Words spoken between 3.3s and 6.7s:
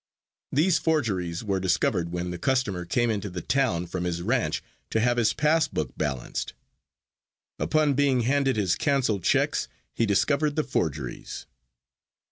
town from his ranch to have his pass book balanced.